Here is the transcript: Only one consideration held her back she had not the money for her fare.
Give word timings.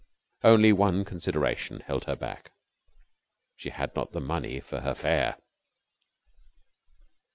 Only 0.43 0.73
one 0.73 1.05
consideration 1.05 1.81
held 1.81 2.05
her 2.05 2.15
back 2.15 2.51
she 3.55 3.69
had 3.69 3.93
not 3.95 4.13
the 4.13 4.19
money 4.19 4.59
for 4.59 4.79
her 4.79 4.95
fare. 4.95 5.37